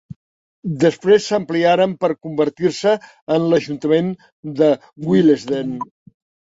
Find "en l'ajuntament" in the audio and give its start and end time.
3.37-4.13